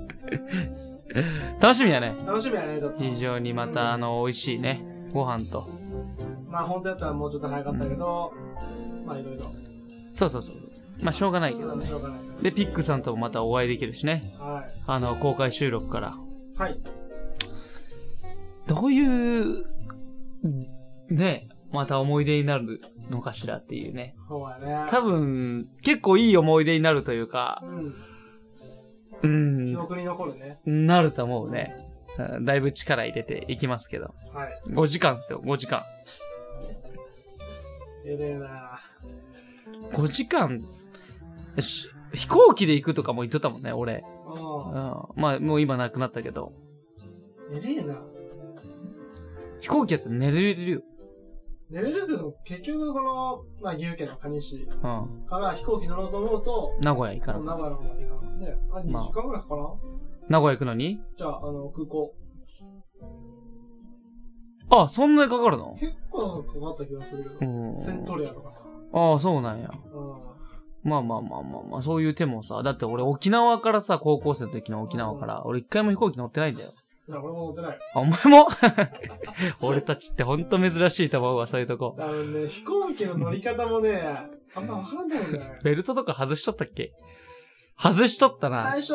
[1.61, 2.15] 楽しみだね。
[2.27, 2.99] 楽しみやね、ちょっと。
[3.03, 5.69] 非常にまた、あの、美味しいね、ご飯と。
[6.49, 8.33] まあ、本当やったらもうちょっと早かったけど、
[9.05, 9.53] まあ、いろいろ。
[10.13, 10.70] そうそうそう。
[11.03, 11.87] まあ、しょうがないけどね。
[12.43, 14.23] で、ピックさんともまたお会いできるしね。
[14.39, 14.73] はい。
[14.87, 16.17] あの、公開収録から。
[16.57, 16.79] はい。
[18.67, 19.65] どういう、
[21.11, 24.15] ね、また思い出になるのかしらっていうね。
[24.29, 24.87] そうやね。
[24.89, 27.95] 多分、結構いい思い出になるというか、うん。
[29.23, 29.27] う
[29.63, 30.61] ん記、憶に残るね。
[30.65, 31.77] なると思うね。
[31.77, 31.91] うん
[32.45, 34.15] だいぶ力入れていきますけど。
[34.35, 34.61] はい。
[34.69, 35.83] 5時間ですよ、5時間。
[38.05, 38.81] えれえな
[39.93, 40.63] 5時間、
[41.57, 44.05] 飛行機で行くとかも言っとったもんね、俺。
[44.27, 44.75] ううん。
[45.17, 46.53] まあ、もう今なくなったけど。
[47.53, 47.57] ん。
[47.57, 48.01] えれえな
[49.61, 50.83] 飛行機やったら寝れるよ。
[51.71, 55.25] 寝れるけど、結局この、まあ、岐阜県の蟹市うん。
[55.27, 58.59] から飛行機乗ろうと思うと、名古屋行かな名古屋の方行かなね。
[58.73, 59.71] あ、2まあ時間ぐらいかかな、
[60.29, 61.01] 名古屋行くのに？
[61.17, 62.13] じゃあ、あの、空港。
[64.73, 65.77] あ、そんなにかかるの？
[65.79, 67.47] 結構かかった気がするけうど。
[67.47, 67.81] ん。
[67.81, 68.63] セントレアとかさ。
[68.93, 69.71] ああ、そうなんや。
[69.93, 70.30] うん。
[70.83, 76.73] まあまあまあまあまあ、そういう手もさ、だって俺沖縄からさ、高校生の時の沖縄から、俺一回も飛行機乗ってないんだよ。
[77.09, 78.47] いや、俺も乗ってないお前も？
[79.61, 81.97] 俺たちってほんと珍しいと思うわ、そういうとこ。
[81.99, 84.01] あのね、飛行機の乗り方もね、
[84.55, 85.59] あんまわからんだよね。
[85.63, 86.93] ベルトとか外しとったっけ？
[87.79, 88.63] 外しとったな。
[88.71, 88.95] 最初、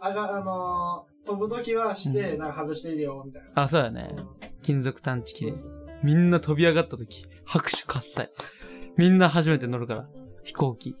[0.00, 3.48] あが、あのー飛ぶときはして、なんか外していいよ、みたいな。
[3.62, 4.14] あ、そうやね。
[4.16, 4.26] うん
[4.62, 5.54] 金属探知機で
[6.02, 8.30] みんな飛び上がった時、拍手喝采。
[8.96, 10.08] みんな初めて乗るから、
[10.44, 10.94] 飛行機。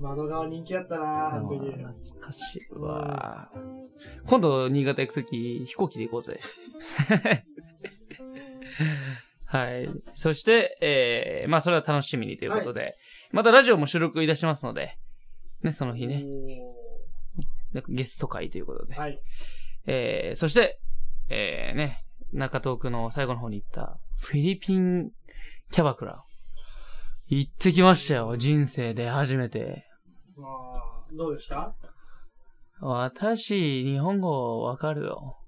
[0.00, 1.58] 窓側人気やったなあの時。
[1.70, 3.50] 懐かしいわ。
[4.26, 6.38] 今度、新潟行くとき、飛行機で行こうぜ。
[9.46, 9.88] はい。
[10.14, 12.96] そして、えー、まあ、それは楽しみにということで、
[13.30, 14.98] またラジオも収録いたしますので、
[15.62, 16.24] ね、その日ね、
[17.88, 18.94] ゲスト会ということで。
[18.94, 19.20] はい。
[19.86, 20.80] えー、そして、
[21.28, 25.10] えー、ね、中東区の最後の方に行った、フィリピン
[25.70, 26.24] キャバクラ。
[27.28, 29.86] 行ってきましたよ、人生で初めて。
[30.36, 31.74] まあ、どうでした？
[32.80, 35.38] 私、日本語わかるよ。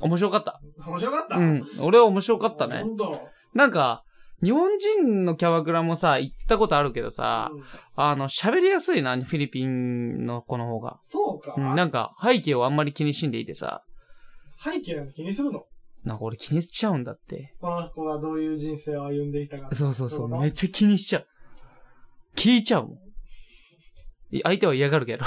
[0.00, 0.60] 面白かった。
[0.86, 1.36] 面白かった？
[1.36, 1.62] うん。
[1.80, 2.88] 俺は面白かったねほ。
[2.90, 3.28] んと。
[3.54, 4.04] なんか、
[4.42, 7.62] 日本人のキャバクラもさ、行ったことあるけどさ、うん
[7.94, 10.98] あの、喋りやすいな、フィリピンの子の方が。
[11.04, 11.54] そうか。
[11.56, 13.84] うん、なんか、背景をあんまり気にしんでいてさ、
[14.62, 15.64] 背景なんて気にするの？
[16.04, 17.54] なんか俺気にしちゃうんだって。
[17.60, 19.74] この子がどういう人生を歩んできたか。
[19.74, 21.26] そうそうそう、めっちゃ気にしちゃう。
[22.36, 22.98] 聞いちゃうもん。
[24.30, 25.24] い相手は嫌がるけど、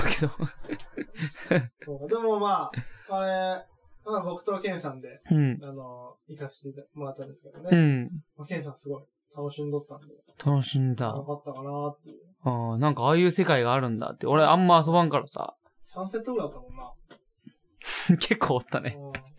[2.07, 2.71] でもま
[3.09, 3.65] あ、あれ、
[4.05, 5.59] まあ僕とケンさんで、うん。
[5.63, 7.77] あの、行かせてもらったんですけどうね。
[7.77, 8.03] ん。
[8.35, 9.03] まあケンさんすごい
[9.37, 10.07] 楽しんどったんで、
[10.43, 11.05] 楽しんだ。
[11.05, 12.17] よかったかなっていう。
[12.43, 14.27] ああ、なんかああいう世界があるんだって。
[14.27, 15.55] 俺あんま遊ばんからさ。
[15.93, 18.17] 3セットぐらいだったもんな。
[18.17, 18.97] 結構おったね。
[18.99, 19.34] うん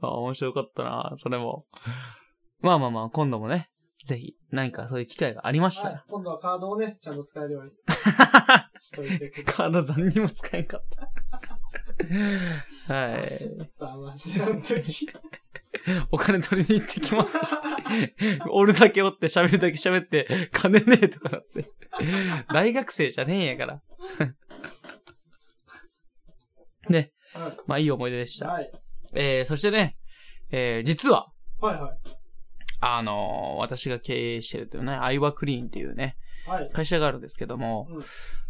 [0.00, 1.66] あ あ、面白かったな、それも。
[2.60, 3.70] まあまあまあ、今度もね、
[4.04, 5.94] ぜひ、何かそういう機会がありましたら。
[5.96, 6.04] はい。
[6.08, 7.70] 今度はカードをね、ちゃんと使えるように
[8.80, 9.54] しといてください。
[9.56, 11.02] カード残にも使えんかった。
[12.94, 13.26] はい。
[13.26, 15.08] 焦った、マジで、あの時。
[16.10, 17.38] お金取りに行ってきます。
[18.50, 21.70] おるだけおって喋るだけ喋って、金ねえとかなって。
[22.52, 23.82] 大学生じゃねえんやから。
[26.88, 27.12] ね。
[27.34, 27.56] はい。
[27.66, 28.48] まあいい思い出でした。
[28.48, 28.72] はい。
[29.14, 29.96] えー、そしてね、
[30.50, 31.28] えー、実は、
[31.60, 31.98] はいはい。
[32.80, 36.16] あのー私が経営してるというね、アイワクリーンっていうね、
[36.46, 36.70] はい。
[36.72, 38.04] 会社があるんですけども、うん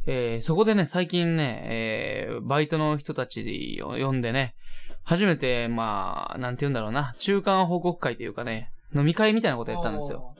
[0.07, 4.55] えーそこでね、最近ね、えーバイトの人たちを呼んでね、
[5.05, 10.35] 初めて、まあ、なんて言うんだろうな、中間報告会というかね、飲み会みたいなことやったんですよ。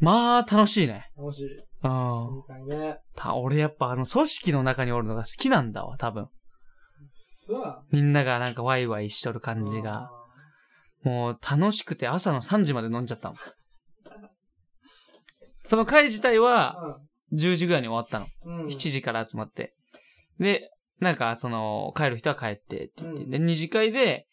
[0.00, 1.10] まあ、楽しいね。
[1.16, 1.46] 楽しい。
[1.84, 2.36] うん。
[2.36, 2.98] みたいね。
[3.14, 6.28] た俺やっぱあの組織の中におるのが好きなんだわ、多分。
[7.90, 10.10] みんながなんかワイワイしとる感じが。
[11.02, 13.34] もう楽しくて朝の3時まで飲んじゃったの。
[15.62, 16.98] その会自体は
[17.32, 18.26] 10時ぐらいに終わったの。
[18.44, 18.64] うん。
[18.64, 18.66] うん。
[18.68, 19.74] 7時から集まって。
[20.38, 23.22] で、なんかその帰る人は帰ってって言って。
[23.22, 24.26] うんで、二次会で、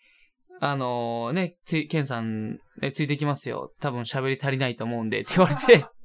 [0.63, 3.74] あのね、つい、ケンさん、ね、ついてきますよ。
[3.80, 5.86] 多分喋り足りないと思うんでって言われて、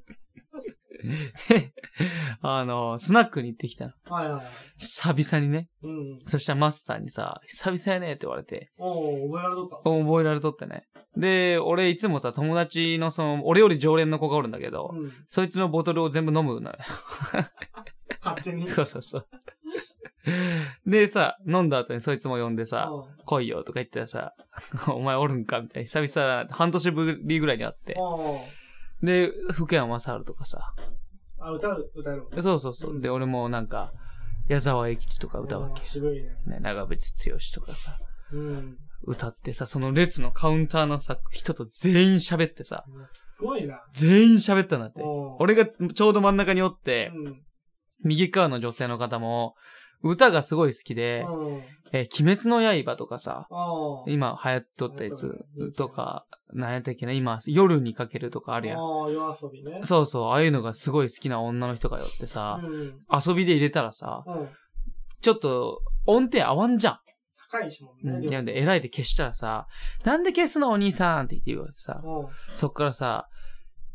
[1.49, 1.73] で、
[2.43, 3.93] あの、スナックに行ってきたの。
[4.09, 4.47] はいはいはい。
[4.79, 5.69] 久々にね。
[5.83, 6.19] うん。
[6.27, 10.83] そしたらマスターにさ、久々やねって言われて、おー、覚えられとった覚えられとってね。
[11.17, 15.13] で、俺いつもさ、友達のその、俺より常連の子がおるんだけど、うん。
[15.29, 16.77] そいつのボトルを全部飲むのよ。
[18.23, 18.69] 勝手に。
[18.71, 19.27] そうそうそう。
[20.87, 24.35] でさ、飲んだ後にそいつも呼んでさ、うん来いよとか言ってさ、
[24.87, 25.87] お前おるんかみたいな。
[25.89, 27.97] 久々、半年ぶりぐらいに会って。
[29.03, 30.75] で、福山雅治とかさ。
[31.39, 32.27] あ、歌う、歌える。
[32.41, 33.01] そうそうそう。
[33.01, 33.93] で、俺もなんか、
[34.49, 36.31] 矢沢永吉とか歌うわおー渋いね。
[36.45, 36.51] け。
[36.51, 37.99] ね、長渕剛とかさ、
[38.33, 38.79] うん。
[39.03, 43.83] 歌ってさ、その列のカウンターのさ、人と全員喋ってさ、すごいな。
[43.93, 45.03] 全員喋ったんだって。
[45.39, 47.43] 俺がちょうど真ん中におって、うん。
[48.05, 49.55] 右側の女性の方も、
[50.03, 51.63] 歌がすごい好きで、うん。
[51.93, 53.47] えー鬼滅の刃とかさ。
[54.07, 55.45] 今流行っとったやつ
[55.77, 58.79] とか、なんやったっけな、今、夜にかけるとかあるやん。
[58.79, 59.81] あー、夜遊びね。
[59.83, 63.01] そうそう、ああいうのがすごい好きな女の人がよってさ、うん。
[63.13, 64.49] 遊びで入れたらさ、うん。
[65.21, 66.99] ちょっと音程合わんじゃん。
[67.51, 68.37] 高いしもんね。
[68.37, 68.45] うん。
[68.45, 69.67] で、偉いで消したらさ、
[70.05, 72.29] なんで消すのお兄さんって言って言われてさ、うん。
[72.49, 73.29] そっからさ、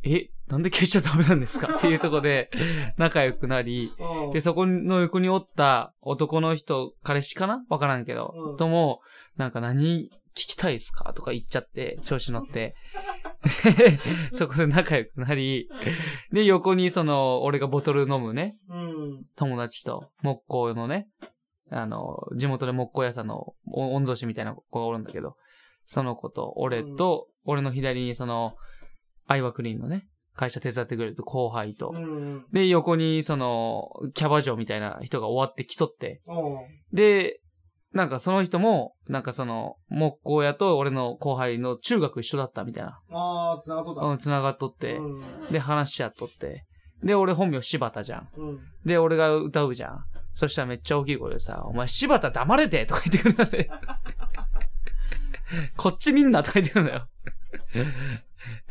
[0.03, 1.75] え、なんで消しちゃダメなんですか？
[1.77, 2.49] っていうとこで
[2.97, 3.91] 仲良くなり、
[4.25, 4.31] うん。
[4.31, 7.63] で、そこの横におった男の人、彼氏かな？
[7.69, 9.01] わからんけど、うんとも、
[9.37, 11.13] なんか何聞きたいですか？
[11.13, 12.75] とか言っちゃって、調子乗って。
[14.33, 15.67] そこで仲良くなり、
[16.31, 19.25] で、横にその、俺がボトル飲むね、うん。
[19.35, 21.07] 友達と、木工のね、
[21.69, 25.35] あの、地元で木工屋さんのお御曹司みたいな子がおるんだけど、
[25.85, 28.55] その子と、俺と、俺の左にその、ア
[29.37, 32.45] イワクリーンのね、会社手伝ってくれる後輩と、うん。
[32.51, 36.21] で、横にその、キャバ嬢みたいな人が終わってきとって。
[36.93, 37.41] で、
[37.93, 44.01] なんかその人も、なんかその、木工屋と俺の後輩の中学一緒だったみたいな、あー、繋がっとった。
[44.01, 45.21] うん、繋がっとって、うん。
[45.51, 46.65] で、話し合っとって、
[47.03, 48.29] で、俺本名柴田じゃん。
[48.37, 48.59] うん。
[48.85, 50.05] で、俺が歌うじゃん。
[50.33, 53.69] そしたらめっちゃ大きい声でさ、お前柴田黙れてとか言ってくるんだね。
[55.75, 57.07] こっちみんなとか言ってくるんだよ。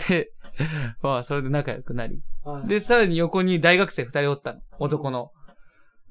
[0.08, 0.32] で、
[1.02, 2.20] まあ、それで仲良くなり。
[2.44, 2.68] はい。
[2.68, 4.60] で、さらに横に大学生二人おったの。
[4.78, 5.32] 男の。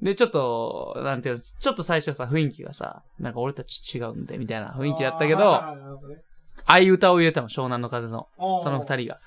[0.02, 6.22] で、ちょっと、なんていうの、ちょっと最初さ、雰囲気がさ、なんか俺たち違うんで、みたいな雰囲気だったけど、あーはいはいなるほどね
[6.66, 8.28] 相歌を入れたの、湘南の風の。
[8.60, 9.18] その二人が。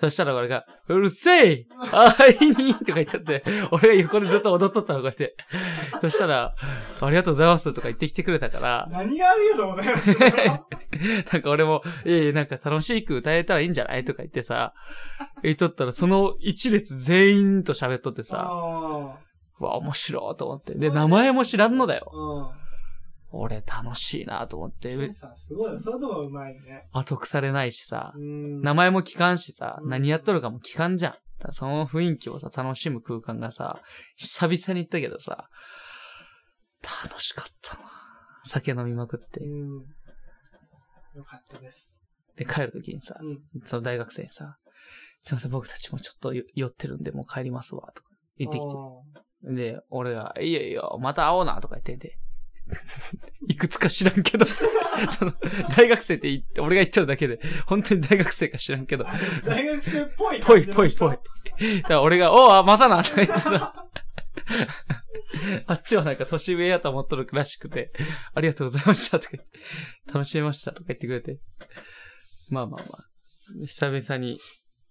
[0.00, 5.36] そしたら俺が、うるせえあいにとか言っちゃって、俺が横でずっと踊っとったの、こうやって。
[6.00, 6.56] そしたら、
[7.00, 10.18] ありがとうございますとか言ってきてくれたから、何がありがとうございます。
[11.32, 14.04] なんか俺も、ええなんか楽しく歌えたらいいんじゃない？
[14.04, 14.74] とか言ってさ、
[15.44, 18.38] 言っとったら、その一列全員と喋っとってさ、
[19.60, 20.74] わ、面白いと思って。
[20.74, 22.52] で、名前も知らんのだよ。
[23.32, 25.12] 俺楽しいなと思って。
[25.14, 25.78] さんすごいよ。
[25.80, 26.88] そういうとこうまいね。
[26.92, 28.60] 後腐れないしさう、ん。
[28.62, 31.14] 名前も聞かんしさ、うん何やっとるかも聞かんじゃん。
[31.52, 33.80] その雰囲気をさ、楽しむ空間がさ、
[34.16, 35.48] 久々に行ったけどさ、
[37.08, 37.82] 楽しかったな
[38.44, 39.44] 酒飲みまくってう。
[39.44, 39.86] ん。
[41.14, 42.00] よかったです。
[42.36, 43.40] で、帰るときにさ、うん。
[43.64, 44.56] その大学生にさ、
[45.22, 49.72] すいません、僕たちもちょっとよ酔ってるんで、もう帰りますわ、とか言ってきて。
[49.72, 52.18] で、俺が、いいよいいよ、また会おうな、とか言ってて。
[53.48, 54.46] いくつか知らんけど、
[55.10, 55.34] その、
[55.76, 59.04] 大学生って言って、俺が言ってるだけで、本当に大学生か知らんけど、
[59.44, 60.40] 大学生っぽい。
[60.40, 61.18] ぽいぽいぽい。。
[61.82, 63.74] だから俺が、おう、またな、とか言ってさ、
[65.66, 67.92] あっちはなんか年上やと思っとるらしくて、
[68.34, 69.58] ありがとうございました、とか言って、
[70.12, 71.40] 楽しみました、とか言ってくれて。
[72.48, 74.38] まあまあまあ、久々に、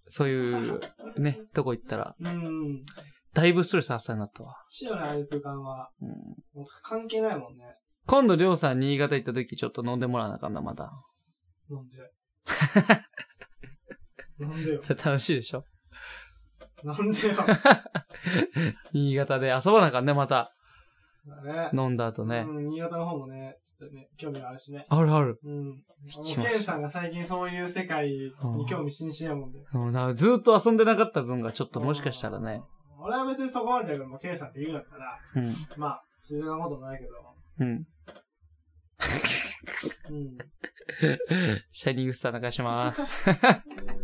[0.08, 0.80] そういう、
[1.16, 2.84] ね、とこ行ったら、うん。
[3.34, 4.56] だいぶストレス発散になったわ。
[4.82, 6.14] 塩のああいう空間は、うん、も
[6.62, 7.76] う関係ないもんね。
[8.06, 10.92] 今度、りょうさん新潟行った時ちょっと飲んでもらわなあかんな、また。
[11.70, 11.96] なんで。
[14.38, 14.80] なんでよ。
[14.88, 15.64] 楽しいでしょ
[16.84, 17.34] なんでよ。
[18.92, 20.52] 新潟で遊ばなあかんね、また。
[21.44, 21.70] ね。
[21.72, 22.44] 飲んだ後ね。
[22.46, 24.84] うん、新潟の方もね、ちょっとね、興味があるしね。
[24.88, 25.38] あるある。
[25.44, 25.82] うん。
[26.24, 29.60] ケンさんが最近そういう世界に興味津々やもんで。
[29.72, 32.62] うん、ずっと遊んでなかった分がちょっともしかしたらね。
[33.02, 33.06] うん。
[33.06, 35.44] 俺は別にそこまでだけど、ケンさんって言うんだったら、うん。
[35.80, 37.12] まあ、知るなこともないけど。
[37.60, 37.68] うん。
[37.68, 37.72] う
[40.14, 40.38] ん。
[41.72, 43.24] シャイニングスター流します。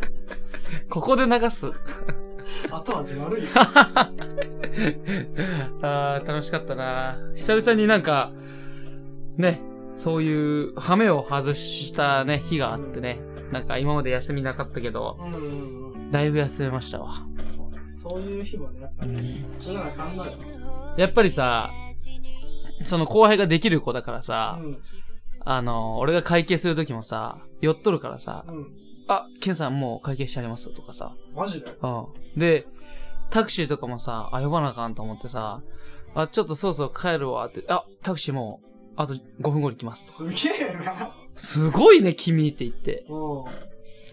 [0.91, 1.67] ここで流す。
[2.71, 3.49] 後味悪いよ。
[5.83, 8.33] あー楽しかったな久々になんか、
[9.37, 9.61] ね、
[9.97, 13.21] そういう、ハメを外したね、日があってね。
[13.53, 16.11] なんか今まで休みなかったけど、うんうんうん。
[16.11, 17.13] だいぶ休めましたわ。
[18.09, 20.33] そういう日もね、やっぱり、作らなあかんのよ。
[20.97, 21.71] やっぱりさ、
[22.85, 24.79] その後輩ができる子だからさ、うん。
[25.45, 28.67] あの、俺が会計するときもさ、酔っとるからさ、うん。
[29.09, 31.67] あ、ケンさんもう会計してありますとかさ、マジで？
[31.83, 31.87] う
[32.37, 32.39] ん。
[32.39, 32.67] で、
[33.31, 35.63] タクシーとかもさ、あ、呼ばなあかんと思ってさ、
[36.15, 38.67] あ、ちょっとそろそろ帰るわって、あ、タクシーもう、
[38.97, 40.29] あと5分後に来ますと。
[40.31, 41.15] すげえな。
[41.33, 43.07] すごいね、君って言って。
[43.09, 43.45] う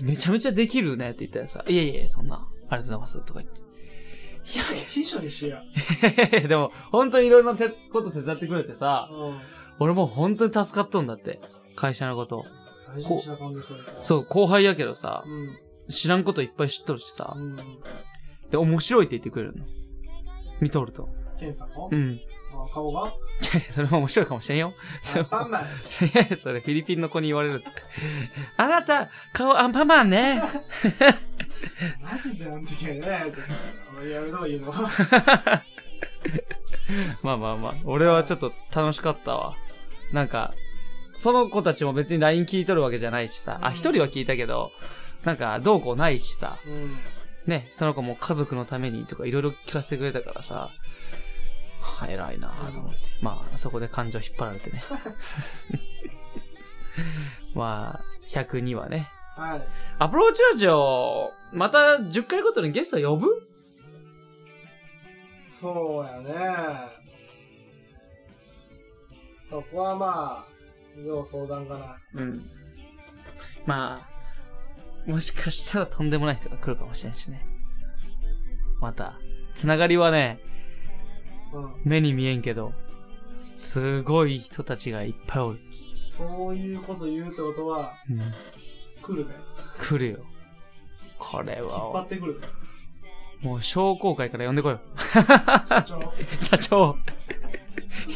[0.03, 0.07] ん。
[0.07, 3.64] めちゃめちゃできるねって言ったらさ、いやいや、そんな、ありがとうございますとか言って。
[4.53, 5.63] いや秘書にしや。
[6.47, 9.37] でも、本当にいろいろなてこと手伝ってくれてさ、うん。
[9.79, 11.39] 俺もう本当に助かっとんだって。
[11.75, 12.45] 会社のこと。
[12.87, 13.79] 大事にしなあかんで、それ。
[14.03, 15.57] そう、後輩やけどさ、うん。
[15.89, 17.57] 知らんこといっぱい知っとるしさう、ん。
[18.49, 19.65] で、面白いって言ってくれるの。
[20.61, 21.09] 見とると。
[21.39, 22.19] ケンさんのうん。
[22.53, 23.11] あ顔が？
[23.71, 24.73] それも面白いかもしれんよ。
[25.15, 25.61] アンパンマン。
[25.63, 25.65] い
[26.29, 27.63] や、それフィリピンの子に言われる。
[28.57, 30.41] あなた、顔アンパンマンね。
[32.01, 32.45] マジで
[34.11, 34.71] やめた方がいいの。
[37.23, 39.55] まあまあまあ、俺はちょっと楽しかったわ。
[40.11, 40.53] なんか、
[41.17, 44.71] その子たちも別に LINE 聞いとるわけじゃないしさ、あ、一人は聞いたけど、
[45.23, 46.97] なんか、どうこうないしさ、うん。
[47.47, 50.71] ね、その子も家族のためにとかいろいろ聞かせてくれたからさ、
[51.81, 52.99] はあ、偉いなぁと思って。
[53.21, 54.83] まあ、そこで感情引っ張られてね。
[57.53, 59.09] まあ、102はね。
[59.35, 59.61] はい。
[59.99, 63.27] アプローチラジオ、また10回ごとにゲスト呼ぶ？
[65.59, 66.35] そうやね。
[69.49, 70.45] そこはまあ、
[71.05, 71.97] 要相談かな。
[72.21, 72.49] うん。
[73.65, 74.01] ま
[75.07, 77.45] あ、もしかしたらとんでもない人が来るかもしれんしね。
[78.79, 79.19] また、
[79.53, 80.39] つながりはね、
[81.53, 81.81] うん。
[81.83, 82.73] 目に見えんけど、
[83.35, 85.59] すごい人たちがいっぱいおる。
[86.17, 88.19] そういうこと言うってことは、うん。
[89.05, 89.35] 来るね。
[89.79, 90.19] 来るよ。
[91.17, 92.39] これ引っ張は、ってくる。
[93.41, 94.79] もう商工会から呼んでこいよ。
[95.69, 96.13] 社長。
[96.39, 96.97] 社長。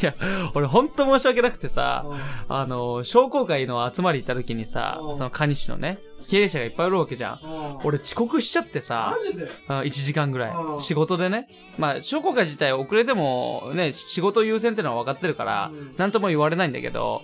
[0.02, 0.14] いや、
[0.54, 2.04] 俺ほんと申し訳なくてさ、
[2.48, 5.98] あの、商工会の集まり行った時にさう、んその蟹市のね、
[6.28, 7.38] 経営者がいっぱいいるわけじゃん。
[7.42, 7.50] うん。
[7.52, 9.48] うん俺遅刻しちゃってさマ、ジで？
[9.68, 10.50] あ1時間ぐらい。
[10.50, 11.48] うん仕事でね。
[11.78, 17.22] まあ、商工会自体遅れても、ね、仕事優先ってのは分かってるからうん、なんとも言われないんだけど、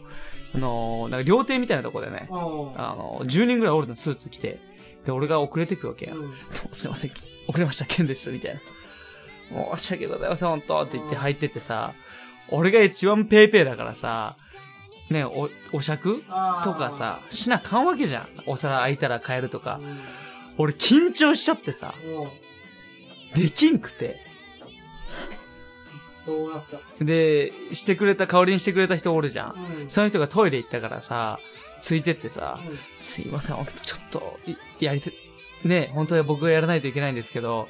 [0.54, 2.36] あの、なんか料亭みたいなとこでね、うん。
[2.80, 4.58] あの、10人ぐらいおるのスーツ着て、
[5.04, 6.14] で、俺が遅れてくわけや。
[6.14, 6.34] うん
[6.72, 7.10] すいません、
[7.48, 8.60] 遅れました、ケンです、みたいな。
[9.76, 11.92] 申し訳ございません、本当って言って入ってってさ、
[12.50, 14.36] 俺が一番ペーペーだからさ、
[15.10, 16.22] ね、お、お酌
[16.64, 18.26] とかさ、しなあかんわけじゃん。
[18.46, 19.84] お皿空いたら変えるとかう。
[19.84, 19.98] ん
[20.58, 24.25] 俺緊張しちゃってさ、うんできんくて。
[26.26, 27.04] どうなった？
[27.04, 29.54] で、してくれた、代わりにしてくれた人おるじゃん。
[29.82, 29.90] うん。
[29.90, 31.38] その人がトイレ行ったからさ、
[31.80, 32.78] ついてってさ、うん。
[32.98, 35.12] すいません、ちょっと、いやりて、
[35.64, 37.68] ね、本当は僕がやらないといけないんですけど、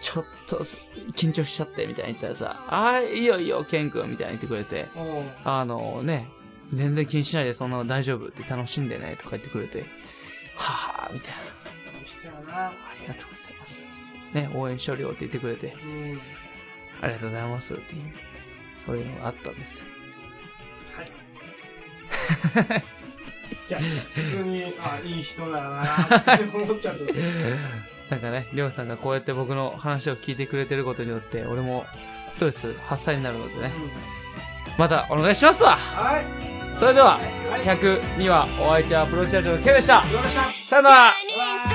[0.00, 0.80] ちょっとす
[1.12, 5.30] 緊張しちゃって、みたいに言ったらさ、ああ、いいよいいよ、ケン君、みたいに言ってくれて、うん。
[5.44, 6.28] あのね、
[6.72, 9.84] 全然気にしないでそんなの大丈夫って楽しんでね、とか言ってくれて、
[10.56, 11.40] はぁ、みたいな。
[12.56, 13.88] ありがとうございます。
[14.32, 16.20] ね、応援しよるよって言ってくれて、うん
[17.00, 18.02] ありがとうございますっていう、
[18.76, 19.84] そういうのがあったんですよ。
[20.96, 22.82] はい。
[23.68, 23.80] じゃあ
[24.14, 26.98] 普通にあいい人だなって思っちゃう
[28.10, 31.86] なんかね、りょうさんがこうやって僕の話を聞いてくれてることによって、俺も
[32.32, 33.72] ストレス発散になるのでね、
[34.76, 35.76] またお願いしますわ。
[35.76, 36.24] はい。
[36.76, 37.60] それでは、はい。
[37.62, 40.04] 102話お相手はプロチャージョのケイでした。
[40.66, 41.73] さよなら